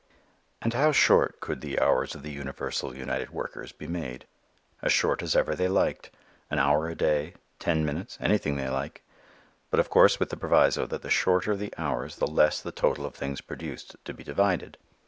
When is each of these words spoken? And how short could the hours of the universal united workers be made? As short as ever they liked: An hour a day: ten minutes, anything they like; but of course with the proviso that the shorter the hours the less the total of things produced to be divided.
And 0.63 0.73
how 0.73 0.91
short 0.91 1.39
could 1.41 1.61
the 1.61 1.79
hours 1.79 2.15
of 2.15 2.23
the 2.23 2.31
universal 2.31 2.95
united 2.97 3.29
workers 3.29 3.71
be 3.71 3.85
made? 3.85 4.25
As 4.81 4.91
short 4.91 5.21
as 5.21 5.35
ever 5.35 5.53
they 5.53 5.67
liked: 5.67 6.09
An 6.49 6.57
hour 6.57 6.89
a 6.89 6.95
day: 6.95 7.35
ten 7.59 7.85
minutes, 7.85 8.17
anything 8.19 8.55
they 8.57 8.67
like; 8.67 9.03
but 9.69 9.79
of 9.79 9.91
course 9.91 10.19
with 10.19 10.31
the 10.31 10.37
proviso 10.37 10.87
that 10.87 11.03
the 11.03 11.11
shorter 11.11 11.55
the 11.55 11.71
hours 11.77 12.15
the 12.15 12.25
less 12.25 12.61
the 12.61 12.71
total 12.71 13.05
of 13.05 13.13
things 13.13 13.41
produced 13.41 13.95
to 14.05 14.11
be 14.15 14.23
divided. 14.23 14.75